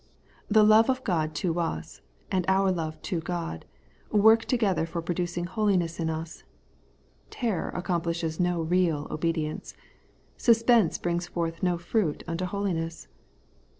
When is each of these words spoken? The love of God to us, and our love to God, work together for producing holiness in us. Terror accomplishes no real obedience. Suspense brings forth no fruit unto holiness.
The 0.47 0.63
love 0.63 0.89
of 0.89 1.03
God 1.03 1.35
to 1.35 1.59
us, 1.59 2.01
and 2.31 2.43
our 2.47 2.71
love 2.71 2.99
to 3.03 3.19
God, 3.19 3.65
work 4.11 4.45
together 4.45 4.87
for 4.87 4.99
producing 4.99 5.45
holiness 5.45 5.99
in 5.99 6.09
us. 6.09 6.43
Terror 7.29 7.69
accomplishes 7.69 8.39
no 8.39 8.63
real 8.63 9.05
obedience. 9.11 9.75
Suspense 10.37 10.97
brings 10.97 11.27
forth 11.27 11.61
no 11.61 11.77
fruit 11.77 12.23
unto 12.27 12.45
holiness. 12.45 13.09